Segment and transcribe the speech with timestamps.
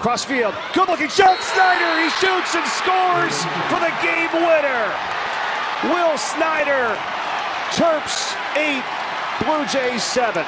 [0.00, 1.38] Crossfield, good looking shot.
[1.42, 4.94] Snyder, he shoots and scores for the game winner.
[5.92, 6.96] Will Snyder,
[7.72, 8.82] Terps 8,
[9.44, 10.42] Blue Jays 7.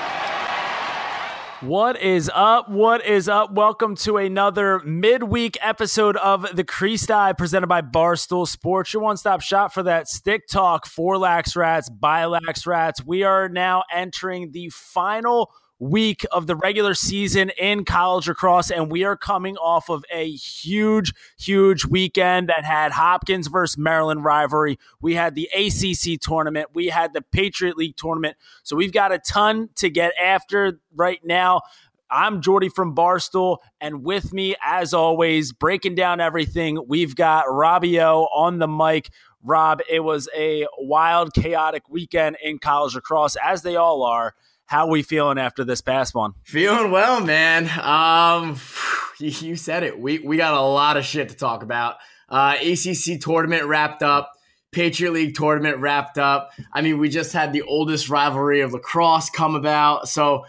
[1.61, 2.71] What is up?
[2.71, 3.53] What is up?
[3.53, 9.19] Welcome to another midweek episode of the Crease Dive presented by Barstool Sports, your one
[9.19, 13.05] stop shop for that stick talk for Lax Rats, by Lax Rats.
[13.05, 15.53] We are now entering the final
[15.83, 20.31] week of the regular season in college lacrosse, and we are coming off of a
[20.31, 24.79] huge, huge weekend that had Hopkins versus Maryland rivalry.
[25.01, 28.37] We had the ACC tournament, we had the Patriot League tournament.
[28.63, 31.63] So we've got a ton to get after right now.
[32.09, 38.29] I'm Jordy from Barstool, and with me, as always, breaking down everything, we've got Robbio
[38.33, 39.11] on the mic.
[39.43, 44.35] Rob, it was a wild, chaotic weekend in college lacrosse, as they all are.
[44.67, 46.33] How we feeling after this past one?
[46.45, 47.69] Feeling well, man.
[47.81, 48.59] Um,
[49.19, 49.99] you said it.
[49.99, 51.97] We we got a lot of shit to talk about.
[52.29, 54.33] Uh, ACC tournament wrapped up.
[54.73, 56.53] Patriot League tournament wrapped up.
[56.73, 60.09] I mean, we just had the oldest rivalry of lacrosse come about.
[60.09, 60.47] So,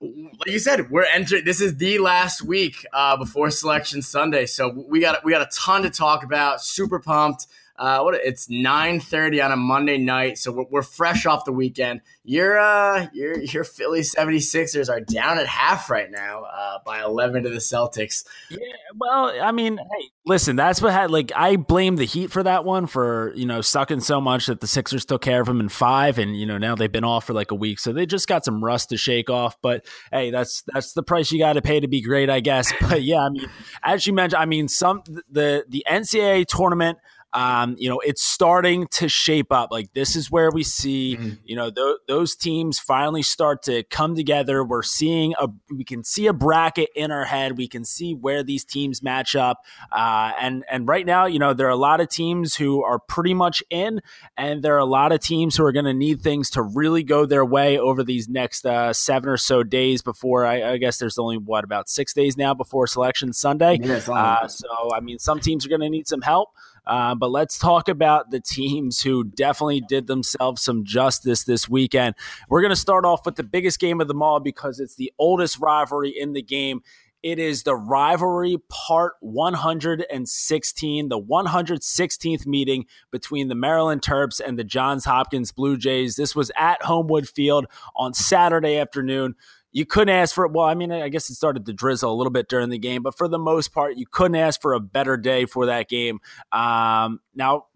[0.00, 1.44] like you said, we're entering.
[1.44, 4.46] This is the last week uh, before Selection Sunday.
[4.46, 6.62] So we got we got a ton to talk about.
[6.62, 7.46] Super pumped.
[7.76, 11.52] Uh, what it's nine thirty on a Monday night, so we're, we're, fresh off the
[11.52, 12.02] weekend.
[12.22, 17.42] Your uh, your your Philly 76ers are down at half right now uh, by eleven
[17.42, 18.24] to the Celtics.
[18.48, 18.58] Yeah,
[18.96, 22.64] well, I mean, hey, listen, that's what had like I blame the Heat for that
[22.64, 25.68] one for you know sucking so much that the Sixers took care of them in
[25.68, 28.28] five, and you know now they've been off for like a week, so they just
[28.28, 29.56] got some rust to shake off.
[29.60, 32.72] But hey, that's that's the price you got to pay to be great, I guess.
[32.88, 33.50] But yeah, I mean,
[33.82, 36.98] as you mentioned, I mean, some the the NCAA tournament
[37.34, 39.72] um, you know, it's starting to shape up.
[39.72, 41.34] Like this is where we see, mm-hmm.
[41.44, 44.62] you know, th- those teams finally start to come together.
[44.64, 47.58] We're seeing a, we can see a bracket in our head.
[47.58, 49.58] We can see where these teams match up.
[49.90, 53.00] Uh, and and right now, you know, there are a lot of teams who are
[53.00, 54.00] pretty much in,
[54.36, 57.02] and there are a lot of teams who are going to need things to really
[57.02, 60.46] go their way over these next uh, seven or so days before.
[60.46, 63.78] I, I, guess there's only what about six days now before Selection Sunday.
[63.82, 66.50] Yes, uh, so I mean, some teams are going to need some help.
[66.86, 72.14] Uh, but let's talk about the teams who definitely did themselves some justice this weekend.
[72.48, 75.12] We're going to start off with the biggest game of them all because it's the
[75.18, 76.82] oldest rivalry in the game.
[77.24, 84.64] It is the rivalry part 116, the 116th meeting between the Maryland Terps and the
[84.64, 86.16] Johns Hopkins Blue Jays.
[86.16, 87.64] This was at Homewood Field
[87.96, 89.36] on Saturday afternoon
[89.74, 92.30] you couldn't ask for well i mean i guess it started to drizzle a little
[92.30, 95.18] bit during the game but for the most part you couldn't ask for a better
[95.18, 96.20] day for that game
[96.52, 97.66] um, now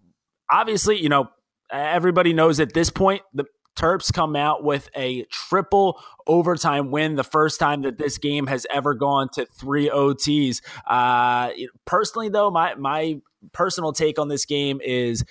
[0.50, 1.28] obviously you know
[1.70, 3.44] everybody knows at this point the
[3.76, 8.66] terps come out with a triple overtime win the first time that this game has
[8.72, 11.50] ever gone to three ots uh,
[11.84, 13.20] personally though my my
[13.52, 15.24] personal take on this game is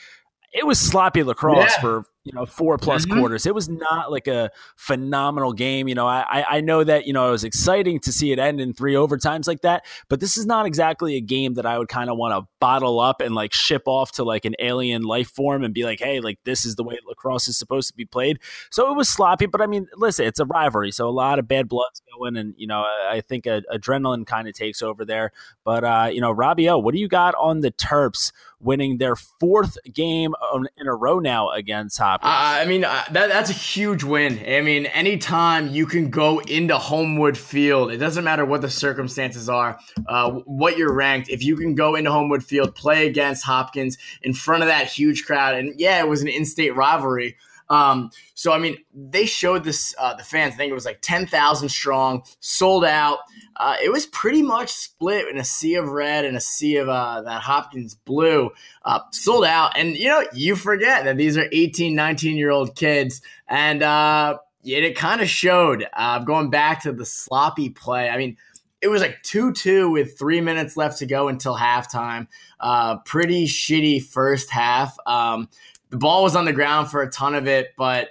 [0.53, 1.81] it was sloppy lacrosse yeah.
[1.81, 3.19] for you know four plus mm-hmm.
[3.19, 3.45] quarters.
[3.45, 5.87] It was not like a phenomenal game.
[5.87, 8.59] You know, I I know that you know it was exciting to see it end
[8.59, 11.87] in three overtimes like that, but this is not exactly a game that I would
[11.87, 15.29] kind of want to bottle up and like ship off to like an alien life
[15.29, 18.05] form and be like, hey, like this is the way lacrosse is supposed to be
[18.05, 18.39] played.
[18.71, 21.47] So it was sloppy, but I mean, listen, it's a rivalry, so a lot of
[21.47, 25.31] bad blood's going, and you know, I think a, adrenaline kind of takes over there.
[25.63, 29.77] But uh, you know, Robbio, what do you got on the Terps winning their fourth
[29.93, 30.33] game
[30.77, 32.21] in a row now against Hop?
[32.23, 34.39] Uh, I mean, that, that's a huge win.
[34.47, 39.47] I mean, anytime you can go into Homewood Field, it doesn't matter what the circumstances
[39.47, 41.29] are, uh, what you're ranked.
[41.29, 45.25] If you can go into Homewood Field, play against Hopkins in front of that huge
[45.25, 47.37] crowd, and yeah, it was an in-state rivalry.
[47.69, 50.53] Um, so I mean, they showed this uh, the fans.
[50.53, 53.19] I think it was like ten thousand strong, sold out.
[53.57, 56.89] Uh, it was pretty much split in a sea of red and a sea of
[56.89, 58.51] uh, that Hopkins blue,
[58.85, 59.77] uh, sold out.
[59.77, 64.37] And you know, you forget that these are 18, 19 year old kids, and uh,
[64.63, 65.87] it, kind of showed.
[65.93, 68.37] Uh, going back to the sloppy play, I mean.
[68.79, 72.27] It was like 2 2 with three minutes left to go until halftime.
[72.59, 74.95] Uh, pretty shitty first half.
[75.07, 75.49] Um,
[75.89, 78.09] the ball was on the ground for a ton of it, but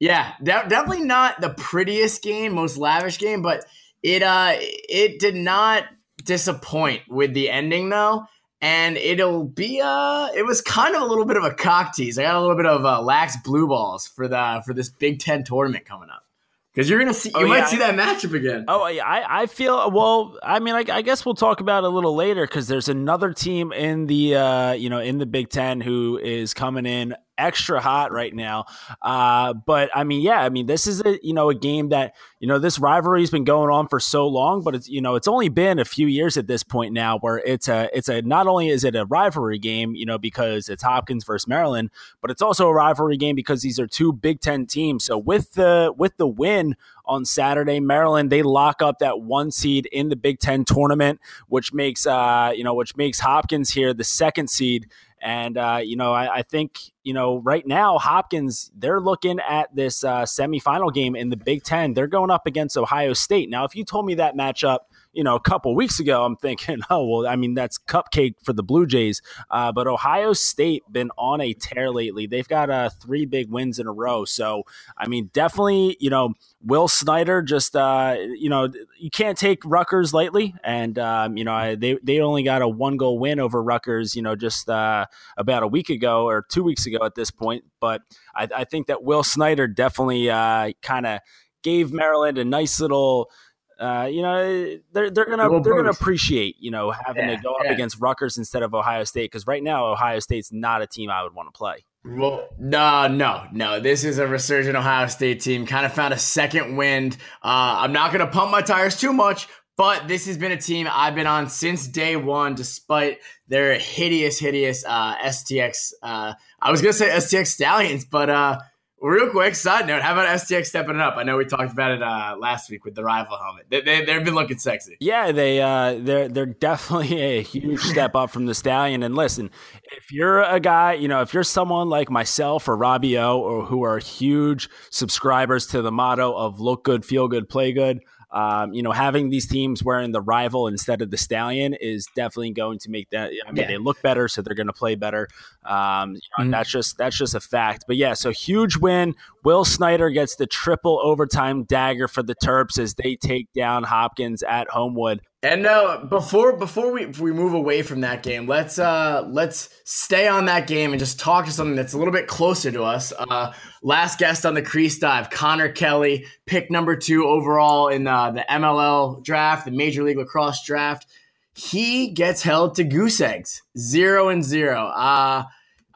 [0.00, 3.64] yeah, de- definitely not the prettiest game, most lavish game, but
[4.02, 5.84] it uh it did not
[6.24, 8.24] disappoint with the ending though.
[8.60, 12.18] And it'll be uh it was kind of a little bit of a cock tease.
[12.18, 15.20] I got a little bit of uh, lax blue balls for the for this Big
[15.20, 16.24] Ten tournament coming up.
[16.72, 17.66] Because you're gonna see, you oh, might yeah.
[17.66, 18.64] see that matchup again.
[18.66, 20.38] Oh, yeah, I, I feel well.
[20.42, 23.34] I mean, I, I guess we'll talk about it a little later because there's another
[23.34, 27.80] team in the, uh, you know, in the Big Ten who is coming in extra
[27.80, 28.66] hot right now.
[29.00, 32.14] Uh, but I mean, yeah, I mean, this is a you know a game that
[32.38, 35.28] you know this rivalry's been going on for so long, but it's you know it's
[35.28, 38.46] only been a few years at this point now where it's a it's a not
[38.46, 41.90] only is it a rivalry game, you know, because it's Hopkins versus Maryland,
[42.20, 45.04] but it's also a rivalry game because these are two Big Ten teams.
[45.04, 47.80] So with the with the win on Saturday.
[47.80, 52.52] Maryland they lock up that one seed in the Big Ten tournament, which makes uh,
[52.54, 54.88] you know which makes Hopkins here the second seed.
[55.22, 59.74] And uh, you know, I, I, think you know right now Hopkins they're looking at
[59.74, 61.94] this uh, semifinal game in the Big Ten.
[61.94, 63.48] They're going up against Ohio State.
[63.48, 64.78] Now, if you told me that matchup
[65.12, 68.52] you know, a couple weeks ago, I'm thinking, oh, well, I mean, that's cupcake for
[68.52, 69.20] the Blue Jays.
[69.50, 72.26] Uh, but Ohio State been on a tear lately.
[72.26, 74.24] They've got uh, three big wins in a row.
[74.24, 74.64] So,
[74.96, 78.68] I mean, definitely, you know, Will Snyder just, uh, you know,
[78.98, 80.54] you can't take Rutgers lightly.
[80.64, 84.22] And, um, you know, they, they only got a one goal win over Rutgers, you
[84.22, 85.06] know, just uh,
[85.36, 87.64] about a week ago or two weeks ago at this point.
[87.80, 88.02] But
[88.34, 91.20] I, I think that Will Snyder definitely uh, kind of
[91.62, 93.30] gave Maryland a nice little–
[93.82, 97.54] uh, you know, they're they're gonna they're gonna appreciate you know having yeah, to go
[97.54, 97.72] up yeah.
[97.72, 101.24] against Rutgers instead of Ohio State because right now Ohio State's not a team I
[101.24, 101.84] would want to play.
[102.04, 103.80] Well, no, no, no.
[103.80, 105.66] This is a resurgent Ohio State team.
[105.66, 107.16] Kind of found a second wind.
[107.42, 110.88] Uh, I'm not gonna pump my tires too much, but this has been a team
[110.90, 113.18] I've been on since day one, despite
[113.48, 115.92] their hideous, hideous uh, STX.
[116.02, 118.58] Uh, I was gonna say STX Stallions, but uh,
[119.02, 121.16] Real quick side note: How about STX stepping it up?
[121.16, 123.66] I know we talked about it uh, last week with the rival helmet.
[123.68, 124.96] They, they have been looking sexy.
[125.00, 129.02] Yeah, they uh, they're they're definitely a huge step up from the stallion.
[129.02, 129.50] And listen,
[129.90, 133.64] if you're a guy, you know, if you're someone like myself or Robbie O, or
[133.64, 137.98] who are huge subscribers to the motto of "Look good, feel good, play good,"
[138.32, 142.52] Um, you know, having these teams wearing the rival instead of the stallion is definitely
[142.52, 143.30] going to make that.
[143.46, 143.66] I mean, yeah.
[143.68, 145.28] they look better, so they're going to play better.
[145.64, 146.50] Um, you know, mm-hmm.
[146.50, 147.84] That's just that's just a fact.
[147.86, 149.14] But yeah, so huge win.
[149.44, 154.42] Will Snyder gets the triple overtime dagger for the Terps as they take down Hopkins
[154.42, 155.20] at Homewood.
[155.44, 160.28] And uh, before before we we move away from that game, let's uh, let's stay
[160.28, 163.12] on that game and just talk to something that's a little bit closer to us.
[163.18, 163.52] Uh,
[163.82, 168.44] last guest on the crease dive, Connor Kelly, pick number two overall in uh, the
[168.48, 171.06] MLL draft, the Major League Lacrosse draft.
[171.54, 174.78] He gets held to goose eggs, zero and zero.
[174.78, 175.42] Uh,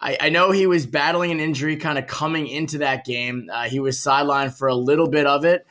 [0.00, 3.48] I, I know he was battling an injury kind of coming into that game.
[3.52, 5.64] Uh, he was sidelined for a little bit of it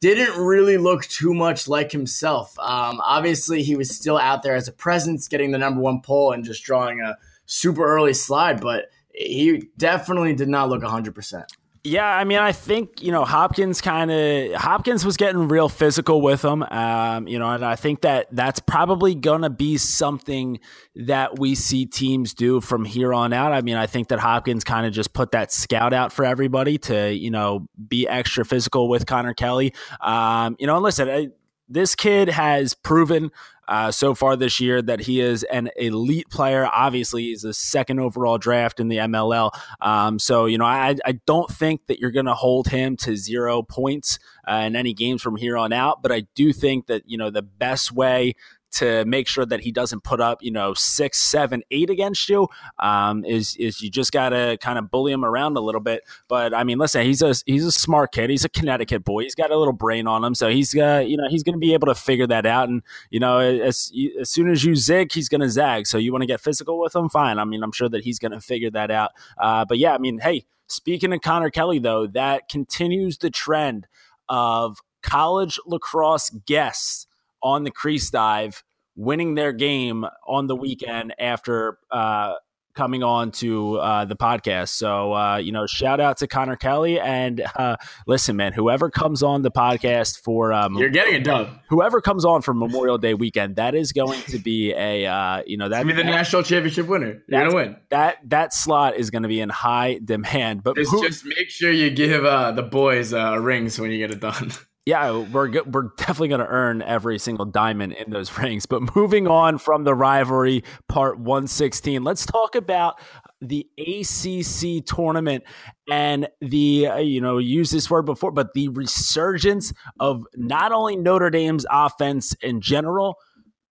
[0.00, 2.56] didn't really look too much like himself.
[2.58, 6.32] Um, obviously, he was still out there as a presence, getting the number one pull
[6.32, 7.16] and just drawing a
[7.46, 11.44] super early slide, but he definitely did not look 100%.
[11.88, 16.20] Yeah, I mean, I think you know Hopkins kind of Hopkins was getting real physical
[16.20, 20.60] with him, um, you know, and I think that that's probably to be something
[20.96, 23.52] that we see teams do from here on out.
[23.52, 26.76] I mean, I think that Hopkins kind of just put that scout out for everybody
[26.78, 29.72] to you know be extra physical with Connor Kelly.
[30.02, 31.32] Um, you know, And listen,
[31.68, 33.30] this kid has proven
[33.68, 36.66] uh, so far this year that he is an elite player.
[36.72, 39.50] Obviously, he's a second overall draft in the MLL.
[39.80, 43.14] Um, so, you know, I, I don't think that you're going to hold him to
[43.14, 44.18] zero points
[44.50, 46.02] uh, in any games from here on out.
[46.02, 48.34] But I do think that, you know, the best way
[48.70, 52.48] to make sure that he doesn't put up, you know, six, seven, eight against you,
[52.78, 56.02] um, is is you just gotta kind of bully him around a little bit.
[56.28, 58.30] But I mean, listen, he's a he's a smart kid.
[58.30, 59.22] He's a Connecticut boy.
[59.22, 61.74] He's got a little brain on him, so he's uh, you know he's gonna be
[61.74, 62.68] able to figure that out.
[62.68, 65.86] And you know, as as soon as you zig, he's gonna zag.
[65.86, 67.38] So you want to get physical with him, fine.
[67.38, 69.12] I mean, I'm sure that he's gonna figure that out.
[69.38, 73.86] Uh, but yeah, I mean, hey, speaking of Connor Kelly though, that continues the trend
[74.28, 77.06] of college lacrosse guests
[77.42, 78.62] on the crease dive,
[78.96, 82.34] winning their game on the weekend after uh,
[82.78, 84.68] coming on to uh, the podcast.
[84.68, 87.00] So, uh, you know, shout out to Connor Kelly.
[87.00, 87.76] And uh,
[88.06, 90.52] listen, man, whoever comes on the podcast for.
[90.52, 91.58] Um, You're getting it done.
[91.70, 95.56] Whoever comes on for Memorial Day weekend, that is going to be a, uh, you
[95.56, 95.84] know, that.
[95.84, 97.20] be the national championship winner.
[97.26, 97.76] You're going to win.
[97.90, 100.62] That, that slot is going to be in high demand.
[100.62, 103.98] But just, who, just make sure you give uh, the boys uh, rings when you
[103.98, 104.52] get it done.
[104.88, 108.64] Yeah, we're we're definitely going to earn every single diamond in those rings.
[108.64, 112.98] But moving on from the rivalry, part 116, let's talk about
[113.42, 115.44] the ACC tournament
[115.90, 120.96] and the uh, you know use this word before, but the resurgence of not only
[120.96, 123.18] Notre Dame's offense in general,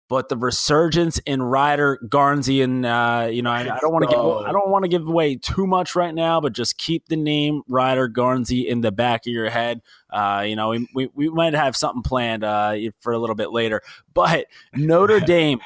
[0.09, 4.09] but the resurgence in Ryder Garnsey and uh, you know I, I don't want to
[4.09, 7.17] give I don't want to give away too much right now, but just keep the
[7.17, 9.81] name Ryder Garnsey in the back of your head.
[10.09, 13.51] Uh, you know we, we, we might have something planned uh, for a little bit
[13.51, 13.81] later,
[14.13, 15.59] but Notre Dame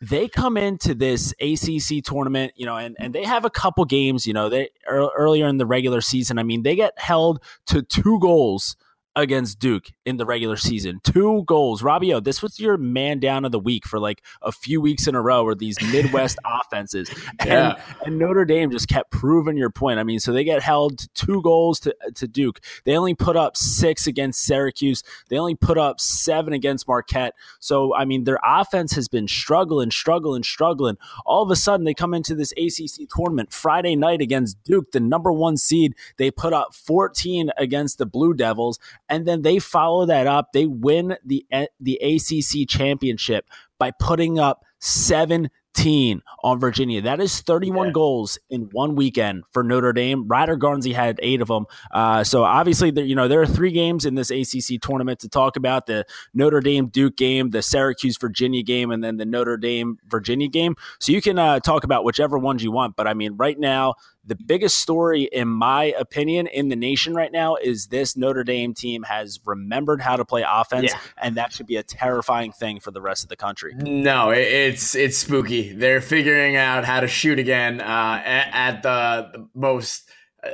[0.00, 4.28] they come into this ACC tournament, you know, and, and they have a couple games,
[4.28, 6.38] you know, they earlier in the regular season.
[6.38, 8.76] I mean, they get held to two goals
[9.18, 11.00] against Duke in the regular season.
[11.02, 11.82] Two goals.
[11.82, 15.16] Robbio, this was your man down of the week for like a few weeks in
[15.16, 17.10] a row or these Midwest offenses.
[17.40, 17.82] And, yeah.
[18.06, 19.98] and Notre Dame just kept proving your point.
[19.98, 22.60] I mean, so they get held to two goals to, uh, to Duke.
[22.84, 25.02] They only put up six against Syracuse.
[25.28, 27.34] They only put up seven against Marquette.
[27.58, 30.96] So, I mean, their offense has been struggling, struggling, struggling.
[31.26, 35.00] All of a sudden, they come into this ACC tournament Friday night against Duke, the
[35.00, 35.96] number one seed.
[36.18, 40.52] They put up 14 against the Blue Devils and then they follow that up.
[40.52, 41.44] They win the
[41.80, 43.48] the ACC championship
[43.78, 47.00] by putting up 17 on Virginia.
[47.02, 47.92] That is 31 yeah.
[47.92, 50.26] goals in one weekend for Notre Dame.
[50.26, 51.66] Ryder Garnsey had eight of them.
[51.92, 55.28] Uh, so obviously, there, you know there are three games in this ACC tournament to
[55.28, 59.56] talk about: the Notre Dame Duke game, the Syracuse Virginia game, and then the Notre
[59.56, 60.74] Dame Virginia game.
[61.00, 62.96] So you can uh, talk about whichever ones you want.
[62.96, 63.94] But I mean, right now
[64.28, 68.74] the biggest story, in my opinion, in the nation right now is this Notre Dame
[68.74, 70.98] team has remembered how to play offense, yeah.
[71.20, 73.74] and that should be a terrifying thing for the rest of the country.
[73.74, 75.72] No, it's it's spooky.
[75.72, 80.08] They're figuring out how to shoot again uh, at, at, the, the most.
[80.44, 80.50] Uh,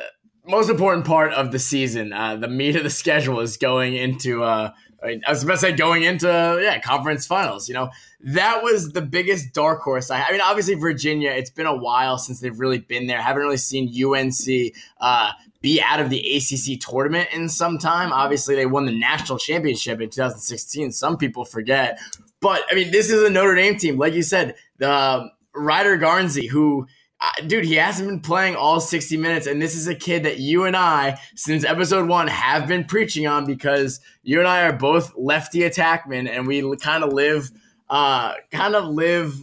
[0.46, 4.42] most important part of the season, uh, the meat of the schedule is going into
[4.42, 4.72] uh,
[5.04, 6.26] I, mean, I was about to say going into
[6.62, 7.68] yeah conference finals.
[7.68, 10.10] You know that was the biggest dark horse.
[10.10, 11.30] I, I, mean, obviously Virginia.
[11.30, 13.20] It's been a while since they've really been there.
[13.20, 18.12] haven't really seen UNC uh, be out of the ACC tournament in some time.
[18.12, 20.92] Obviously, they won the national championship in 2016.
[20.92, 21.98] Some people forget,
[22.40, 24.54] but I mean, this is a Notre Dame team, like you said.
[24.78, 26.86] The um, Ryder Garnsey, who
[27.46, 29.46] dude, he hasn't been playing all 60 minutes.
[29.46, 33.26] And this is a kid that you and I, since episode one, have been preaching
[33.26, 37.50] on because you and I are both lefty attackmen and we kind of live,
[37.90, 39.42] uh, kind of live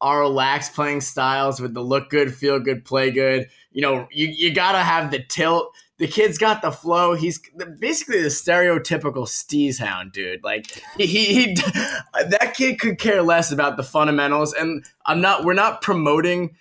[0.00, 3.48] our relaxed playing styles with the look good, feel good, play good.
[3.70, 5.72] You know, you, you got to have the tilt.
[6.02, 7.14] The kid's got the flow.
[7.14, 7.40] He's
[7.78, 10.42] basically the stereotypical steez hound, dude.
[10.42, 14.52] Like he, he, he that kid could care less about the fundamentals.
[14.52, 15.44] And I'm not.
[15.44, 16.56] We're not promoting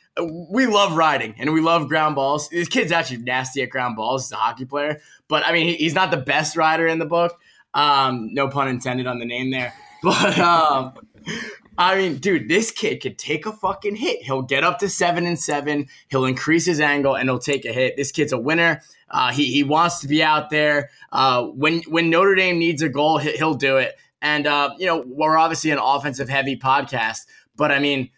[0.49, 2.49] we love riding and we love ground balls.
[2.49, 4.25] This kid's actually nasty at ground balls.
[4.25, 7.39] He's a hockey player, but I mean, he's not the best rider in the book.
[7.73, 9.73] Um, no pun intended on the name there.
[10.03, 10.93] But um,
[11.81, 14.21] I mean, dude, this kid could take a fucking hit.
[14.21, 15.87] He'll get up to seven and seven.
[16.09, 17.97] He'll increase his angle and he'll take a hit.
[17.97, 18.83] This kid's a winner.
[19.09, 20.91] Uh, he he wants to be out there.
[21.11, 23.97] Uh, when when Notre Dame needs a goal, he'll do it.
[24.21, 27.21] And uh, you know, we're obviously an offensive heavy podcast,
[27.55, 28.11] but I mean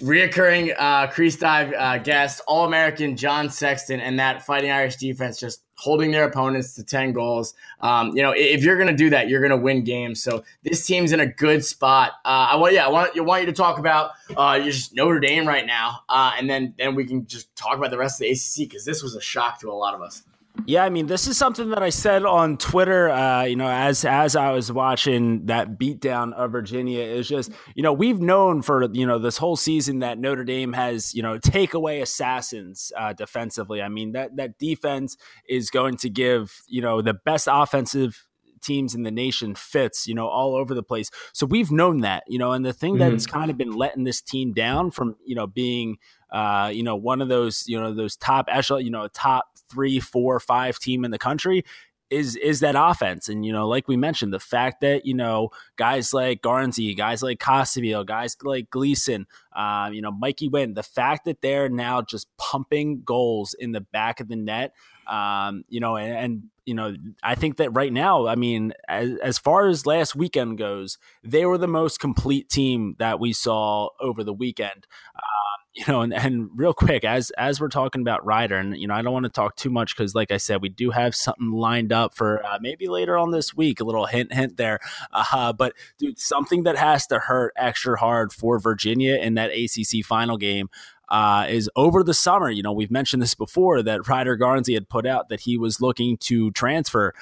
[0.00, 5.38] reoccurring uh, crease dive uh, guest, All American John Sexton, and that Fighting Irish defense
[5.38, 7.54] just holding their opponents to 10 goals.
[7.80, 10.22] Um, you know, if you're going to do that, you're going to win games.
[10.22, 12.12] So this team's in a good spot.
[12.24, 15.18] Uh, I want, yeah, I want, I want you to talk about uh, just Notre
[15.18, 18.26] Dame right now, uh, and then then we can just talk about the rest of
[18.26, 20.22] the ACC because this was a shock to a lot of us.
[20.66, 23.10] Yeah, I mean, this is something that I said on Twitter.
[23.10, 27.82] Uh, you know, as as I was watching that beatdown of Virginia, is just you
[27.82, 31.38] know we've known for you know this whole season that Notre Dame has you know
[31.38, 33.82] takeaway assassins uh, defensively.
[33.82, 35.16] I mean that that defense
[35.48, 38.26] is going to give you know the best offensive
[38.62, 41.10] teams in the nation fits, you know, all over the place.
[41.32, 43.10] So we've known that, you know, and the thing mm-hmm.
[43.10, 45.96] that's kind of been letting this team down from, you know, being,
[46.30, 50.00] uh, you know, one of those, you know, those top echelon, you know, top three,
[50.00, 51.64] four, five team in the country
[52.12, 53.28] is is that offense.
[53.28, 57.22] And you know, like we mentioned, the fact that you know guys like Garnsey, guys
[57.22, 59.26] like Costabile, guys like Gleason,
[59.56, 63.80] uh, you know, Mikey Wynn, the fact that they're now just pumping goals in the
[63.80, 64.74] back of the net,
[65.08, 69.16] um, you know, and, and you know, I think that right now, I mean, as,
[69.22, 73.88] as far as last weekend goes, they were the most complete team that we saw
[74.00, 74.86] over the weekend.
[75.16, 78.86] Um, you know, and, and real quick, as as we're talking about Ryder, and you
[78.86, 81.14] know, I don't want to talk too much because, like I said, we do have
[81.14, 83.80] something lined up for uh, maybe later on this week.
[83.80, 84.80] A little hint, hint there.
[85.12, 90.04] Uh, but dude, something that has to hurt extra hard for Virginia in that ACC
[90.04, 90.68] final game.
[91.08, 92.48] Uh, is over the summer.
[92.48, 95.78] You know, we've mentioned this before that Ryder Garnsey had put out that he was
[95.78, 97.12] looking to transfer.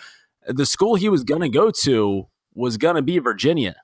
[0.47, 3.75] The school he was going to go to was going to be Virginia.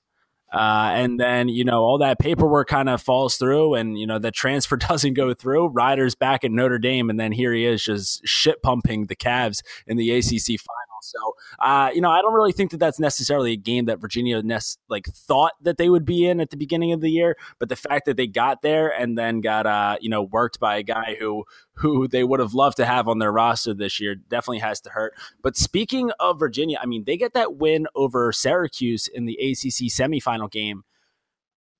[0.53, 4.19] Uh, and then, you know, all that paperwork kind of falls through and, you know,
[4.19, 5.69] the transfer doesn't go through.
[5.69, 7.11] Ryder's back at Notre Dame.
[7.11, 10.86] And then here he is just shit pumping the Cavs in the ACC final.
[11.07, 14.43] So, uh, you know, I don't really think that that's necessarily a game that Virginia
[14.89, 17.37] like thought that they would be in at the beginning of the year.
[17.59, 20.77] But the fact that they got there and then got, uh, you know, worked by
[20.77, 21.45] a guy who
[21.75, 24.91] who they would have loved to have on their roster this year definitely has to
[24.91, 25.15] hurt.
[25.43, 29.91] But speaking of Virginia, I mean, they get that win over Syracuse in the ACC
[29.91, 30.85] semifinal game.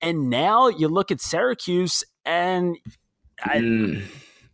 [0.01, 2.77] And now you look at Syracuse and
[3.43, 4.03] I, mm.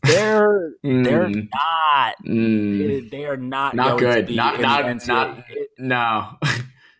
[0.04, 1.04] They're mm.
[1.04, 3.10] they're not mm.
[3.10, 4.30] they are not not good.
[4.30, 5.44] not not, not
[5.78, 6.38] no.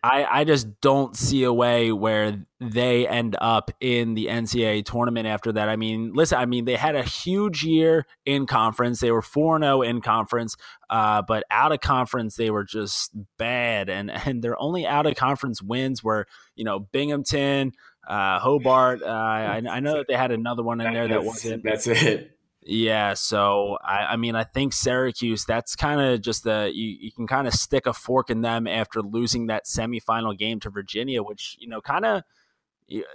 [0.04, 5.26] I, I just don't see a way where they end up in the NCAA tournament
[5.26, 5.70] after that.
[5.70, 9.00] I mean, listen, I mean, they had a huge year in conference.
[9.00, 10.56] They were 4 0 in conference,
[10.90, 13.88] uh, but out of conference, they were just bad.
[13.88, 17.72] And, and their only out of conference wins were, you know, Binghamton,
[18.06, 19.02] uh, Hobart.
[19.02, 21.64] Uh, I, I know that they had another one in there that wasn't.
[21.64, 22.33] That's it.
[22.66, 25.44] Yeah, so I, I mean, I think Syracuse.
[25.44, 28.66] That's kind of just the you, you can kind of stick a fork in them
[28.66, 32.22] after losing that semifinal game to Virginia, which you know, kind of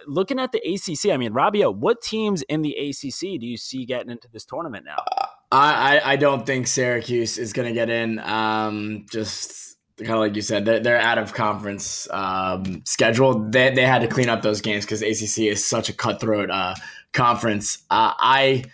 [0.06, 1.12] looking at the ACC.
[1.12, 4.86] I mean, Robbio, what teams in the ACC do you see getting into this tournament
[4.86, 5.03] now?
[5.18, 8.20] Uh, I I don't think Syracuse is going to get in.
[8.20, 13.50] Um, just kind of like you said, they're, they're out of conference um, schedule.
[13.50, 16.75] They they had to clean up those games because ACC is such a cutthroat uh,
[17.13, 17.79] conference.
[17.89, 18.65] Uh, I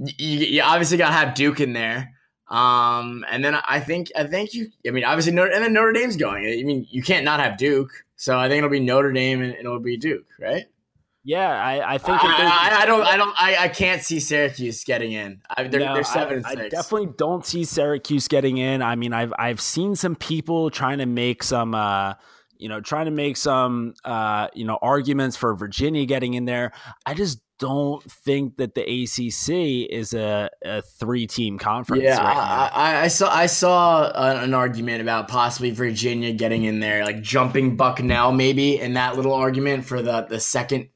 [0.00, 2.12] you, you obviously got to have Duke in there.
[2.48, 4.70] Um, and then I think I think you.
[4.86, 6.44] I mean, obviously, Notre, and then Notre Dame's going.
[6.44, 7.90] I mean, you can't not have Duke.
[8.16, 10.64] So I think it'll be Notre Dame and it'll be Duke, right?
[11.22, 14.84] Yeah, I, I think I, I, I, don't I don't I, I can't see Syracuse
[14.84, 15.42] getting in.
[15.54, 16.60] I, they're, no, they're seven and six.
[16.60, 18.80] I definitely don't see Syracuse getting in.
[18.80, 22.14] I mean, I've I've seen some people trying to make some uh,
[22.56, 26.72] you know trying to make some uh, you know arguments for Virginia getting in there.
[27.04, 32.02] I just don't think that the ACC is a, a three team conference.
[32.02, 34.10] Yeah, right I, I, saw I saw
[34.42, 39.34] an argument about possibly Virginia getting in there, like jumping Bucknell maybe in that little
[39.34, 40.88] argument for the the second.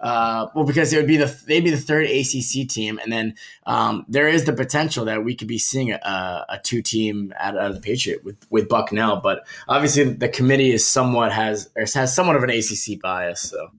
[0.00, 3.34] Uh, well, because it would be the they'd be the third ACC team, and then
[3.64, 7.56] um, there is the potential that we could be seeing a, a two team out,
[7.56, 12.14] out of the Patriot with with Bucknell, but obviously the committee is somewhat has has
[12.14, 13.70] somewhat of an ACC bias, so.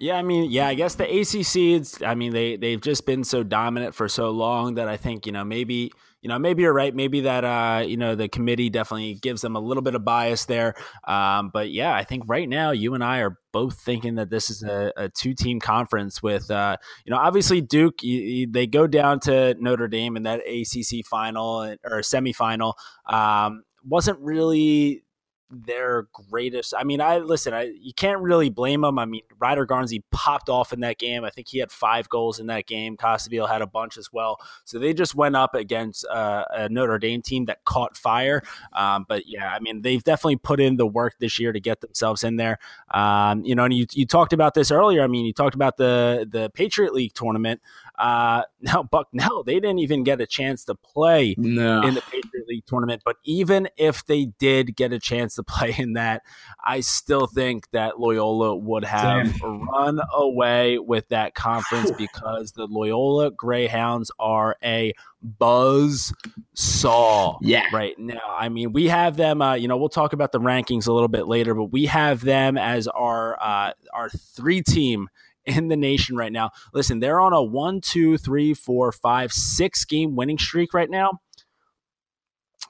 [0.00, 1.78] Yeah, I mean, yeah, I guess the ACC.
[1.78, 5.26] It's, I mean, they they've just been so dominant for so long that I think
[5.26, 5.92] you know maybe
[6.22, 6.94] you know maybe you're right.
[6.94, 10.46] Maybe that uh you know the committee definitely gives them a little bit of bias
[10.46, 10.74] there.
[11.06, 14.48] Um, but yeah, I think right now you and I are both thinking that this
[14.48, 18.02] is a, a two team conference with uh you know obviously Duke.
[18.02, 22.72] You, you, they go down to Notre Dame in that ACC final or semifinal.
[23.06, 25.04] Um, wasn't really
[25.50, 26.74] their greatest.
[26.76, 27.52] I mean, I listen.
[27.52, 28.98] I you can't really blame them.
[28.98, 31.24] I mean, Ryder Garnsey popped off in that game.
[31.24, 32.96] I think he had five goals in that game.
[32.96, 34.38] Costabile had a bunch as well.
[34.64, 38.42] So they just went up against uh, a Notre Dame team that caught fire.
[38.72, 41.80] Um, but yeah, I mean, they've definitely put in the work this year to get
[41.80, 42.58] themselves in there.
[42.92, 45.02] Um, you know, and you you talked about this earlier.
[45.02, 47.60] I mean, you talked about the the Patriot League tournament.
[48.00, 51.82] Uh, now, Buck, no, they didn't even get a chance to play no.
[51.82, 53.02] in the Patriot League tournament.
[53.04, 56.22] But even if they did get a chance to play in that,
[56.64, 59.68] I still think that Loyola would have Damn.
[59.68, 66.14] run away with that conference because the Loyola Greyhounds are a buzz
[66.54, 70.32] saw yeah right now i mean we have them uh, you know we'll talk about
[70.32, 74.62] the rankings a little bit later but we have them as our uh, our three
[74.62, 75.10] team
[75.46, 76.50] in the nation right now.
[76.72, 81.20] Listen, they're on a one, two, three, four, five, six game winning streak right now.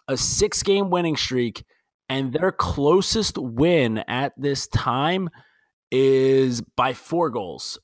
[0.09, 1.65] A six game winning streak,
[2.09, 5.31] and their closest win at this time
[5.91, 7.79] is by four goals.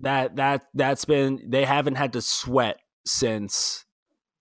[0.00, 3.84] That that that's been they haven't had to sweat since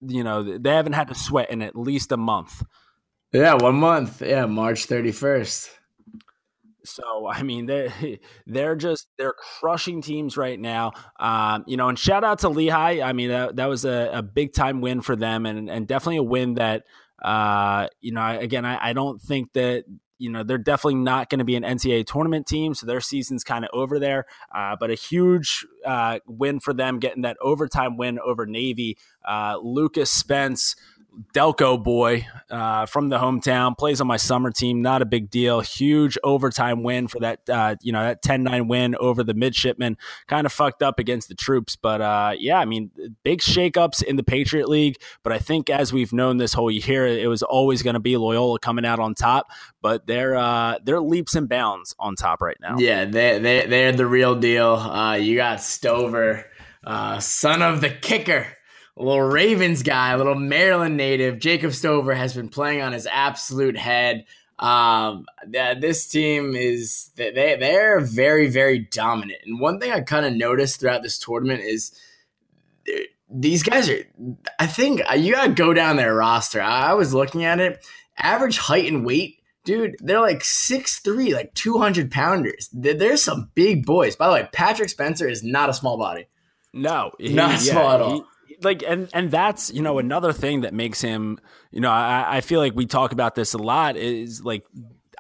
[0.02, 2.64] you know they haven't had to sweat in at least a month.
[3.32, 4.22] Yeah, one month.
[4.22, 5.70] Yeah, March thirty first.
[6.86, 10.92] So I mean, they they're just they're crushing teams right now.
[11.20, 13.02] Um, you know, and shout out to Lehigh.
[13.02, 16.18] I mean, that, that was a, a big time win for them, and and definitely
[16.18, 16.84] a win that
[17.24, 19.86] uh, you know, again, I, I don't think that
[20.20, 23.44] you know they're definitely not going to be an NCAA tournament team, so their season's
[23.44, 24.26] kind of over there.
[24.54, 28.98] Uh, but a huge uh, win for them, getting that overtime win over Navy.
[29.28, 30.76] Uh, Lucas Spence
[31.34, 34.82] Delco boy uh, from the hometown plays on my summer team.
[34.82, 35.62] Not a big deal.
[35.62, 37.48] Huge overtime win for that.
[37.48, 39.98] Uh, you know that 10-9 win over the midshipmen.
[40.28, 42.92] Kind of fucked up against the troops, but uh, yeah, I mean
[43.24, 44.98] big shakeups in the Patriot League.
[45.24, 48.18] But I think as we've known this whole year, it was always going to be
[48.18, 49.52] Loyola coming out on top.
[49.82, 52.78] But they're uh, they're leaps and bounds on top right now.
[52.78, 54.76] Yeah, they they they're the real deal.
[54.76, 56.46] Uh, you got Stover,
[56.84, 58.48] uh, son of the kicker
[58.98, 61.40] a little Ravens guy, a little Maryland native.
[61.40, 64.26] Jacob Stover has been playing on his absolute head.
[64.60, 69.40] Um, this team is they they're very very dominant.
[69.46, 72.00] And one thing I kind of noticed throughout this tournament is
[73.30, 74.04] these guys are.
[74.60, 76.62] I think you gotta go down their roster.
[76.62, 77.84] I was looking at it.
[78.18, 82.70] Average height and weight dude, they're like six three, like 200 pounders.
[82.72, 84.16] There's some big boys.
[84.16, 86.28] By the way, Patrick Spencer is not a small body.
[86.74, 88.16] No, he, not small at all.
[88.16, 88.24] He,
[88.64, 91.40] like and and that's you know another thing that makes him
[91.72, 94.66] you know I, I feel like we talk about this a lot is like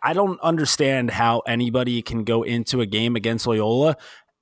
[0.01, 3.95] I don't understand how anybody can go into a game against Loyola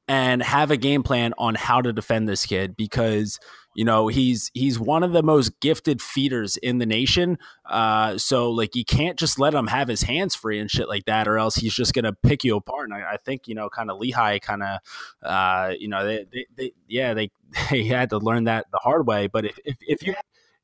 [0.07, 3.39] and have a game plan on how to defend this kid because
[3.73, 7.37] you know he's he's one of the most gifted feeders in the nation.
[7.65, 11.05] Uh, so like you can't just let him have his hands free and shit like
[11.05, 12.89] that or else he's just gonna pick you apart.
[12.89, 14.79] And i, I think you know kind of lehigh kind of
[15.23, 17.31] uh, you know they, they, they, yeah they
[17.69, 19.27] they had to learn that the hard way.
[19.27, 20.13] But if, if, if you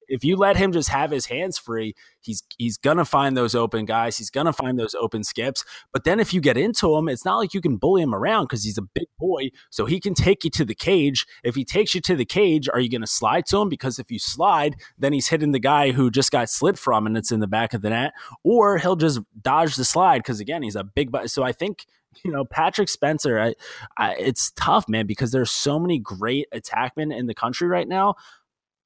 [0.08, 3.86] if you let him just have his hands free, he's he's gonna find those open
[3.86, 4.18] guys.
[4.18, 5.64] He's gonna find those open skips.
[5.92, 8.46] But then if you get into him, it's not like you can bully him around
[8.46, 11.26] because he's a big boy, so he can take you to the cage.
[11.44, 13.70] If he takes you to the cage, are you gonna slide to him?
[13.70, 17.18] Because if you slide, then he's hitting the guy who just got slid from, and
[17.18, 20.64] it's in the back of the net, or he'll just dodge the slide because again,
[20.64, 21.12] he's a big.
[21.12, 21.30] Butt.
[21.32, 21.86] So I think
[22.24, 23.40] you know Patrick Spencer.
[23.40, 23.56] I,
[23.98, 28.16] I, it's tough, man, because there's so many great attackmen in the country right now.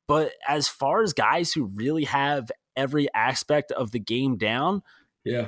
[0.07, 4.83] But as far as guys who really have every aspect of the game down,
[5.23, 5.47] yeah,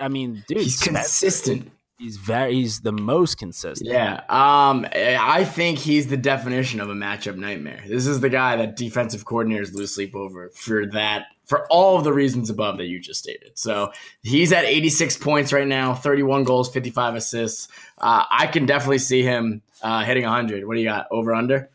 [0.00, 1.70] I mean, dude, he's consistent.
[1.98, 3.90] He's very he's the most consistent.
[3.90, 4.22] Yeah.
[4.30, 7.84] Um I think he's the definition of a matchup nightmare.
[7.86, 12.04] This is the guy that defensive coordinators lose sleep over for that for all of
[12.04, 13.58] the reasons above that you just stated.
[13.58, 17.68] So he's at 86 points right now, 31 goals, 55 assists.
[17.98, 20.66] Uh, I can definitely see him uh, hitting 100.
[20.66, 21.06] What do you got?
[21.10, 21.68] Over under?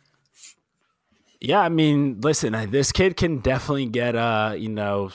[1.41, 5.12] Yeah, I mean, listen, this kid can definitely get uh, you know,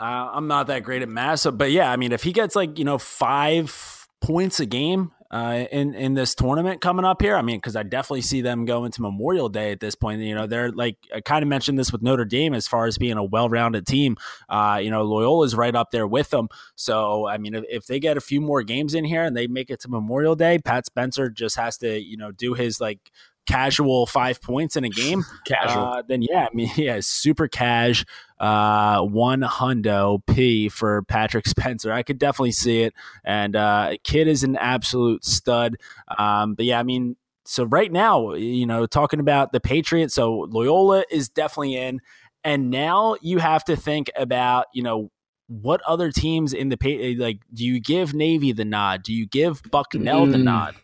[0.00, 2.54] uh, I'm not that great at math, so, but yeah, I mean, if he gets
[2.54, 7.36] like you know five points a game uh, in in this tournament coming up here,
[7.36, 10.20] I mean, because I definitely see them going to Memorial Day at this point.
[10.20, 12.96] You know, they're like I kind of mentioned this with Notre Dame as far as
[12.96, 14.16] being a well-rounded team.
[14.48, 16.48] Uh, you know, Loyola's right up there with them.
[16.76, 19.46] So, I mean, if, if they get a few more games in here and they
[19.46, 23.10] make it to Memorial Day, Pat Spencer just has to you know do his like
[23.48, 28.04] casual five points in a game, casual, uh, then yeah, I mean, yeah, super cash,
[28.38, 31.92] uh, one hundo p for Patrick Spencer.
[31.92, 35.76] I could definitely see it, and uh, kid is an absolute stud.
[36.16, 40.46] Um, but yeah, I mean, so right now, you know, talking about the Patriots, so
[40.50, 42.00] Loyola is definitely in,
[42.44, 45.10] and now you have to think about, you know,
[45.48, 49.02] what other teams in the like do you give Navy the nod?
[49.02, 50.32] Do you give Bucknell mm.
[50.32, 50.74] the nod?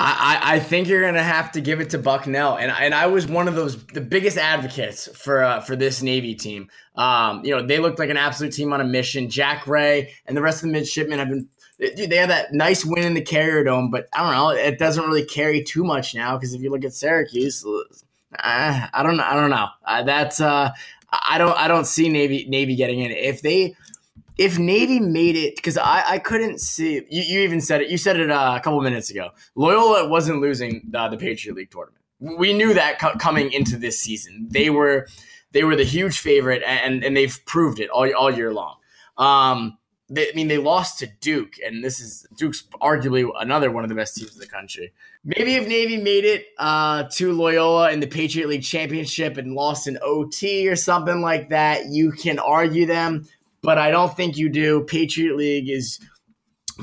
[0.00, 3.26] I, I think you're gonna have to give it to Bucknell, and and I was
[3.26, 6.68] one of those the biggest advocates for uh, for this Navy team.
[6.94, 9.28] Um, you know, they looked like an absolute team on a mission.
[9.28, 11.48] Jack Ray and the rest of the midshipmen have been.
[11.80, 14.50] Dude, they have that nice win in the Carrier Dome, but I don't know.
[14.50, 19.02] It doesn't really carry too much now because if you look at Syracuse, uh, I
[19.02, 19.24] don't know.
[19.24, 19.68] I don't know.
[19.84, 20.70] Uh, that's uh,
[21.12, 23.10] I don't I don't see Navy Navy getting in.
[23.10, 23.74] If they
[24.38, 27.98] if Navy made it, because I, I couldn't see, you, you even said it, you
[27.98, 29.30] said it uh, a couple minutes ago.
[29.56, 32.02] Loyola wasn't losing the Patriot League tournament.
[32.20, 34.48] We knew that co- coming into this season.
[34.50, 35.06] They were
[35.52, 38.76] they were the huge favorite, and and they've proved it all, all year long.
[39.16, 39.78] Um,
[40.10, 43.88] they, I mean, they lost to Duke, and this is Duke's arguably another one of
[43.88, 44.92] the best teams in the country.
[45.24, 49.86] Maybe if Navy made it uh, to Loyola in the Patriot League championship and lost
[49.86, 53.26] an OT or something like that, you can argue them
[53.62, 54.84] but I don't think you do.
[54.84, 56.00] Patriot League is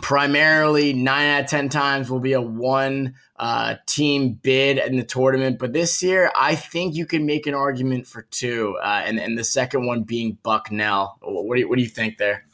[0.01, 5.03] primarily nine out of 10 times will be a one uh, team bid in the
[5.03, 5.57] tournament.
[5.59, 9.37] But this year, I think you can make an argument for two, uh, and, and
[9.37, 11.17] the second one being Bucknell.
[11.21, 12.45] What do you, what do you think there?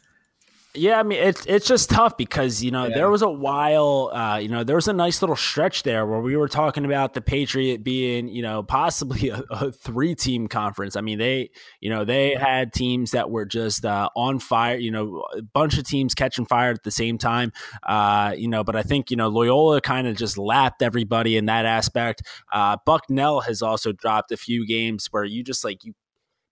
[0.74, 2.96] Yeah, I mean it's it's just tough because you know yeah.
[2.96, 6.22] there was a while, uh, you know, there was a nice little stretch there where
[6.22, 10.96] we were talking about the Patriot being, you know, possibly a, a three team conference.
[10.96, 11.50] I mean, they,
[11.82, 14.78] you know, they had teams that were just uh, on fire.
[14.78, 17.52] You know, a bunch of teams catching fire at the same time.
[17.84, 21.48] Uh, you know, but I think you know Loyola kind of just lapped everybody in
[21.48, 22.22] that aspect.
[22.50, 25.94] Uh, Bucknell has also dropped a few games where you just like you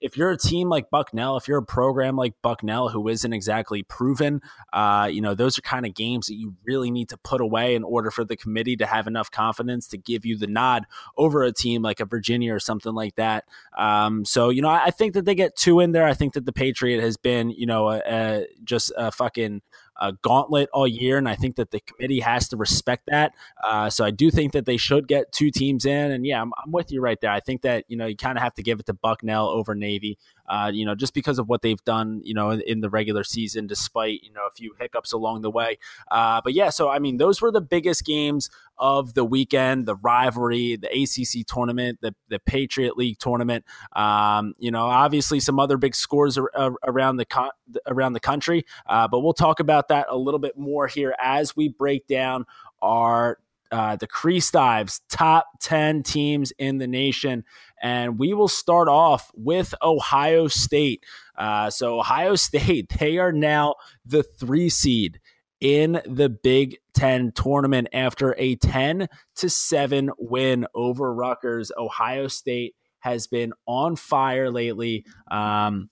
[0.01, 3.83] if you're a team like Bucknell, if you're a program like Bucknell who isn't exactly
[3.83, 7.41] proven, uh, you know, those are kind of games that you really need to put
[7.41, 10.85] away in order for the committee to have enough confidence to give you the nod
[11.17, 13.45] over a team like a Virginia or something like that.
[13.77, 16.05] Um, so, you know, I, I, think that they get two in there.
[16.05, 19.62] I think that the Patriot has been, you know, a, a, just a fucking
[19.99, 23.33] a gauntlet all year, and I think that the committee has to respect that.
[23.63, 26.51] Uh, so I do think that they should get two teams in, and yeah, I'm,
[26.63, 27.31] I'm, with you right there.
[27.31, 29.75] I think that you know you kind of have to give it to Bucknell over
[29.75, 30.17] Navy.
[30.49, 33.23] uh, you know, just because of what they've done, you know, in, in, the regular
[33.23, 35.77] season, despite, you know, a few hiccups along the way.
[36.09, 39.95] Uh, but yeah, so I mean, those were the biggest games of the weekend, the
[39.95, 43.65] rivalry, the ACC tournament, the, the Patriot League tournament.
[43.93, 47.51] Um, you know, obviously some other big scores ar- around the con-
[47.85, 51.55] around the country, uh, but we'll talk about that a little bit more here as
[51.55, 52.45] we break down
[52.81, 53.37] our
[53.71, 57.43] uh, the Crease Dives top 10 teams in the nation.
[57.81, 61.03] And we will start off with Ohio State.
[61.37, 65.19] Uh, so, Ohio State, they are now the three seed
[65.62, 71.72] in the Big Ten tournament after a 10 to 7 win over Rutgers.
[71.78, 75.06] Ohio State has been on fire lately.
[75.32, 75.89] Um,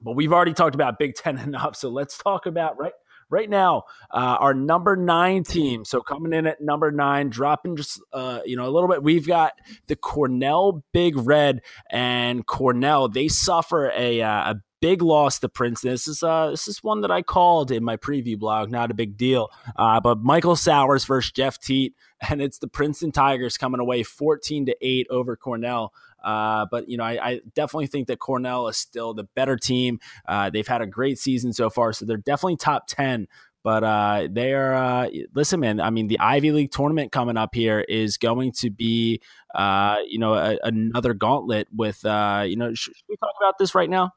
[0.00, 1.76] but we've already talked about Big Ten enough.
[1.76, 2.92] So let's talk about right
[3.30, 5.84] right now uh, our number nine team.
[5.84, 9.02] So coming in at number nine, dropping just uh, you know a little bit.
[9.02, 9.52] We've got
[9.86, 11.60] the Cornell Big Red
[11.90, 13.08] and Cornell.
[13.08, 15.92] They suffer a, uh, a big loss to Princeton.
[15.92, 18.70] This is uh, this is one that I called in my preview blog.
[18.70, 21.94] Not a big deal, uh, but Michael Sowers versus Jeff Teat,
[22.28, 25.94] and it's the Princeton Tigers coming away fourteen to eight over Cornell.
[26.22, 29.98] Uh, but you know, I, I, definitely think that Cornell is still the better team.
[30.28, 33.26] Uh, they've had a great season so far, so they're definitely top ten.
[33.64, 35.80] But uh, they are uh, listen, man.
[35.80, 39.20] I mean, the Ivy League tournament coming up here is going to be,
[39.54, 41.68] uh, you know, a, another gauntlet.
[41.72, 44.12] With uh, you know, should we talk about this right now?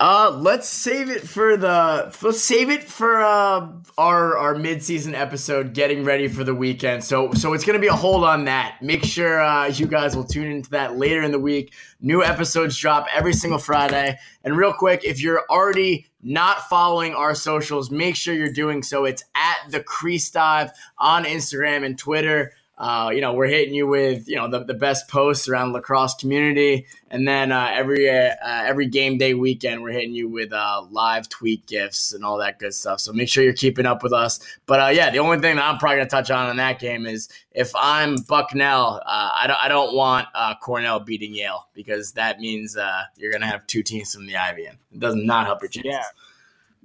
[0.00, 5.72] Uh, let's save it for the let's save it for uh our our mid-season episode
[5.72, 7.04] getting ready for the weekend.
[7.04, 8.82] So so it's to be a hold on that.
[8.82, 11.72] Make sure uh you guys will tune into that later in the week.
[12.00, 14.18] New episodes drop every single Friday.
[14.42, 19.04] And real quick, if you're already not following our socials, make sure you're doing so.
[19.04, 22.52] It's at the Crease Dive on Instagram and Twitter.
[22.76, 26.14] Uh, you know, we're hitting you with you know the, the best posts around lacrosse
[26.14, 30.82] community, and then uh, every uh, every game day weekend we're hitting you with uh,
[30.90, 32.98] live tweet gifts and all that good stuff.
[32.98, 34.40] So make sure you're keeping up with us.
[34.66, 37.06] But uh, yeah, the only thing that I'm probably gonna touch on in that game
[37.06, 40.26] is if I'm Bucknell, uh, I don't I don't want
[40.60, 42.76] Cornell beating Yale because that means
[43.16, 45.92] you're gonna have two teams from the Ivy, and it does not help your chances.
[45.92, 46.02] Yeah.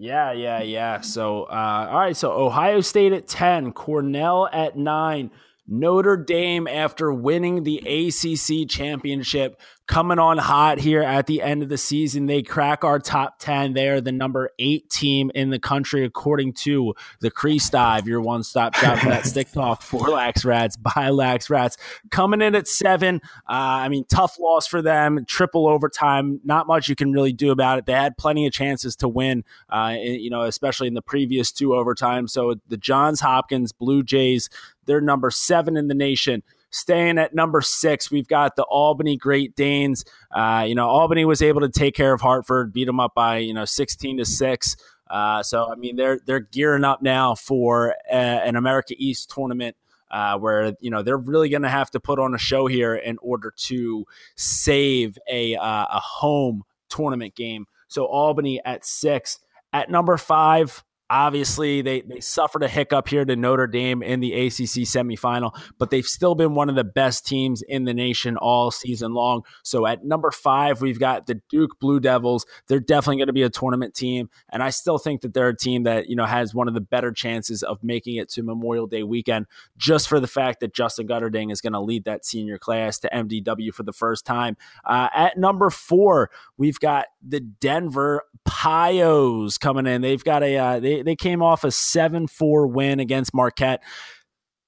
[0.01, 1.01] Yeah, yeah, yeah.
[1.01, 2.15] So, all right.
[2.15, 5.29] So Ohio State at ten, Cornell at nine.
[5.69, 11.67] Notre Dame, after winning the ACC championship, coming on hot here at the end of
[11.69, 12.27] the season.
[12.27, 13.73] They crack our top 10.
[13.73, 18.21] They are the number eight team in the country, according to the Crease Dive, your
[18.21, 21.75] one stop shop for that stick talk for Lax Rats by Lax Rats.
[22.11, 23.19] Coming in at seven.
[23.49, 26.39] Uh, I mean, tough loss for them, triple overtime.
[26.43, 27.87] Not much you can really do about it.
[27.87, 31.69] They had plenty of chances to win, uh, you know, especially in the previous two
[31.69, 32.29] overtimes.
[32.29, 34.49] So the Johns Hopkins Blue Jays,
[34.89, 36.41] they're number seven in the nation.
[36.71, 40.03] Staying at number six, we've got the Albany Great Danes.
[40.31, 43.37] Uh, you know, Albany was able to take care of Hartford, beat them up by
[43.37, 44.75] you know sixteen to six.
[45.09, 49.75] Uh, so I mean, they're they're gearing up now for a, an America East tournament.
[50.11, 52.95] Uh, where you know they're really going to have to put on a show here
[52.95, 57.67] in order to save a uh, a home tournament game.
[57.89, 59.37] So Albany at six,
[59.71, 64.33] at number five, Obviously, they, they suffered a hiccup here to Notre Dame in the
[64.33, 68.69] ACC semifinal, but they've still been one of the best teams in the nation all
[68.71, 69.43] season long.
[69.63, 72.45] So at number five, we've got the Duke Blue Devils.
[72.67, 75.57] They're definitely going to be a tournament team, and I still think that they're a
[75.57, 78.87] team that you know has one of the better chances of making it to Memorial
[78.87, 82.57] Day weekend, just for the fact that Justin Guterding is going to lead that senior
[82.57, 84.57] class to MDW for the first time.
[84.85, 90.01] Uh, at number four, we've got the Denver Pios coming in.
[90.01, 93.81] They've got a uh, they they came off a seven four win against Marquette.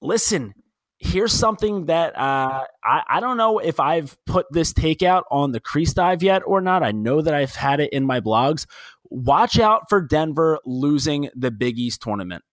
[0.00, 0.54] Listen,
[0.98, 5.60] here's something that uh, I, I don't know if I've put this takeout on the
[5.60, 6.82] crease dive yet or not.
[6.82, 8.66] I know that I've had it in my blogs.
[9.10, 12.44] Watch out for Denver losing the Big East tournament.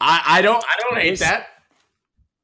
[0.00, 1.48] I, I don't I don't hate that.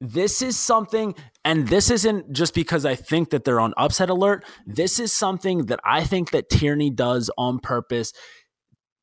[0.00, 4.44] This is something, and this isn't just because I think that they're on upset alert.
[4.64, 8.12] This is something that I think that Tierney does on purpose.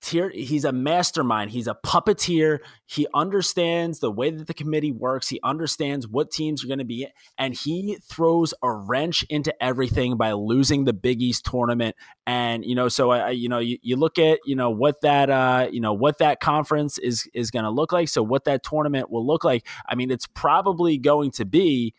[0.02, 1.50] Tier, he's a mastermind.
[1.50, 2.60] He's a puppeteer.
[2.86, 5.28] He understands the way that the committee works.
[5.28, 7.08] He understands what teams are going to be,
[7.40, 11.96] and he throws a wrench into everything by losing the Big East tournament.
[12.28, 15.32] And you know, so I, you know, you, you look at you know what that
[15.32, 18.08] uh, you know what that conference is is going to look like.
[18.10, 19.66] So what that tournament will look like.
[19.90, 21.94] I mean, it's probably going to be.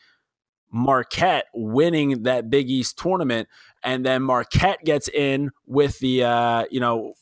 [0.73, 3.49] Marquette winning that Big East tournament,
[3.83, 7.15] and then Marquette gets in with the uh, you know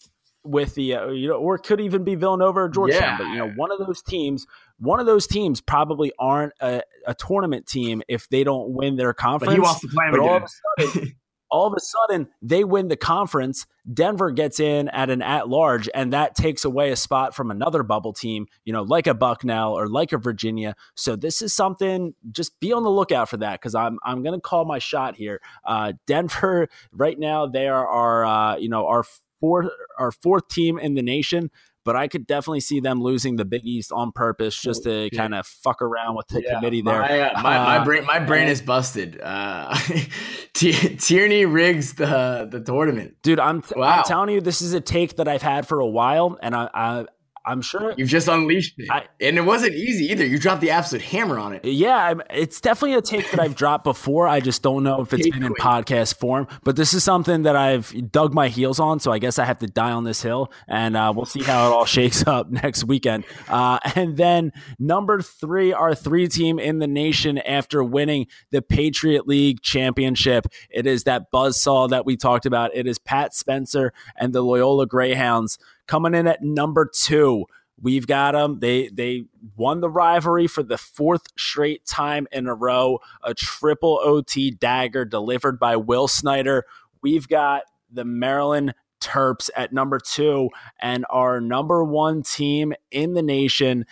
[0.45, 3.01] with the uh, you know, or it could even be Villanova or Georgetown.
[3.01, 3.19] Yeah.
[3.19, 4.47] But you know, one of those teams,
[4.79, 9.15] one of those teams probably aren't a, a tournament team if they don't win their
[9.15, 9.51] conference.
[9.51, 10.49] But he wants to play but all of a
[10.83, 11.15] sudden,
[11.51, 13.67] all of a sudden they win the conference.
[13.93, 17.83] Denver gets in at an at large, and that takes away a spot from another
[17.83, 20.75] bubble team, you know, like a Bucknell or like a Virginia.
[20.95, 22.15] So this is something.
[22.33, 25.17] Just be on the lookout for that because I'm I'm going to call my shot
[25.17, 25.41] here.
[25.65, 29.05] Uh, Denver right now they are our uh, you know our
[29.45, 31.51] fourth our fourth team in the nation
[31.85, 35.35] but I could definitely see them losing the Big East on purpose just to kind
[35.35, 36.99] of fuck around with the yeah, committee there.
[36.99, 39.21] My, uh, my, uh, my, brain, my brain is busted.
[39.23, 39.77] Uh,
[40.55, 43.39] Tierney rigs the the tournament, dude.
[43.39, 43.99] I'm, wow.
[43.99, 46.71] I'm telling you, this is a take that I've had for a while, and I,
[46.73, 47.07] I
[47.47, 50.25] I'm sure you've just unleashed it, I, and it wasn't easy either.
[50.25, 51.65] You dropped the absolute hammer on it.
[51.65, 54.27] Yeah, it's definitely a take that I've dropped before.
[54.27, 56.47] I just don't know if it's been in podcast form.
[56.63, 59.59] But this is something that I've dug my heels on, so I guess I have
[59.59, 62.85] to die on this hill, and uh, we'll see how it all shakes up next
[62.85, 63.25] weekend.
[63.49, 69.27] Uh, and then number three, our three team in the nation after winning the Patriot
[69.27, 70.47] League championship.
[70.71, 72.75] It is that buzz saw that we talked about.
[72.75, 77.45] It is Pat Spencer and the Loyola Greyhounds coming in at number two.
[77.81, 78.61] We've got them.
[78.61, 79.25] They they
[79.57, 83.01] won the rivalry for the fourth straight time in a row.
[83.23, 86.65] A triple OT dagger delivered by Will Snyder.
[87.03, 93.23] We've got the Maryland Terps at number two, and our number one team in the
[93.23, 93.87] nation.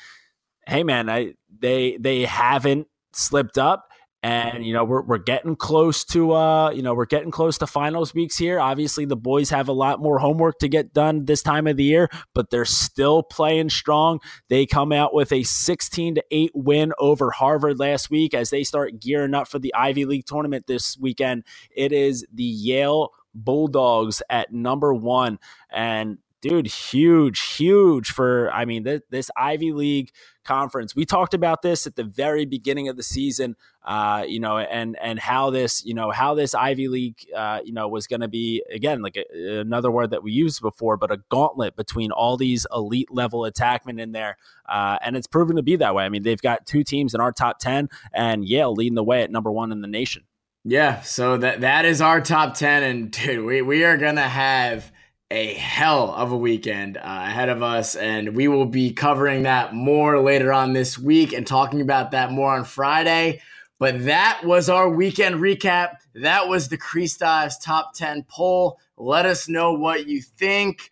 [0.66, 3.91] Hey man, I they they haven't slipped up
[4.23, 7.67] and you know we're, we're getting close to uh you know we're getting close to
[7.67, 8.61] finals weeks here.
[8.61, 11.85] Obviously the boys have a lot more homework to get done this time of the
[11.85, 14.21] year but they're still playing strong.
[14.49, 18.65] They come out with a 16 to 8 win over harvard last week as they
[18.65, 21.45] start gearing up for the ivy league tournament this weekend.
[21.75, 25.39] It is the yale bulldogs at number one.
[25.71, 30.11] And dude, huge, huge for, I mean, th- this Ivy League
[30.44, 30.94] conference.
[30.94, 34.98] We talked about this at the very beginning of the season, uh, you know, and,
[35.00, 38.28] and how this, you know, how this Ivy League, uh, you know, was going to
[38.28, 42.37] be, again, like a, another word that we used before, but a gauntlet between all
[42.37, 44.37] these elite level attackmen in there.
[44.68, 46.05] Uh, and it's proven to be that way.
[46.05, 49.22] I mean, they've got two teams in our top 10 and Yale leading the way
[49.22, 50.24] at number one in the nation.
[50.64, 54.22] Yeah, so that that is our top 10 and dude, we we are going to
[54.22, 54.92] have
[55.33, 59.75] a hell of a weekend uh, ahead of us, and we will be covering that
[59.75, 63.40] more later on this week and talking about that more on Friday.
[63.79, 65.97] But that was our weekend recap.
[66.14, 68.79] That was the Crease Dives top 10 poll.
[68.97, 70.90] Let us know what you think.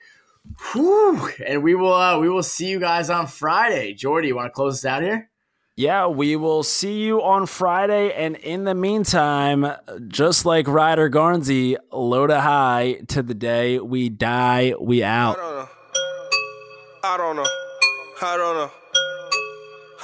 [0.73, 1.31] Whew.
[1.47, 3.95] And we will uh, we will see you guys on Friday.
[3.95, 5.30] Jordy, you want to close us out here?
[5.81, 8.13] yeah, we will see you on Friday.
[8.13, 9.67] And in the meantime,
[10.09, 15.39] just like Ryder Garnsey, Loda High to the day we die, we out.
[15.39, 15.67] I don't know.
[17.03, 17.47] I don't know.
[18.23, 18.71] I don't know.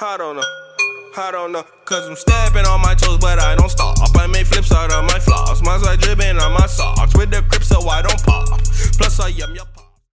[0.01, 0.43] I don't know.
[1.15, 1.63] I don't know.
[1.85, 3.97] Cause I'm stepping on my toes, but I don't stop.
[4.15, 5.61] I make flips out of my flaws.
[5.61, 7.15] My side dripping on my socks.
[7.15, 8.47] With the grip, so I don't pop.
[8.97, 9.76] Plus, I am.